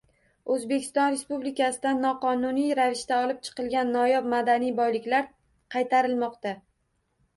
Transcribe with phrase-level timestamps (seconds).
[0.53, 5.33] O‘zbekiston Respublikasidan noqonuniy ravishda olib chiqilgan noyob madaniy boyliklar
[5.77, 6.57] qaytarilmoqda